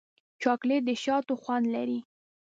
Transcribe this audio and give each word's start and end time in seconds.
چاکلېټ 0.41 0.81
د 0.87 0.89
شاتو 1.03 1.33
خوند 1.41 1.65
لري. 1.75 1.99